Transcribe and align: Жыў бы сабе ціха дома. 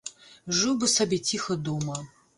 Жыў 0.59 0.73
бы 0.83 0.89
сабе 0.95 1.19
ціха 1.33 1.61
дома. 1.69 2.03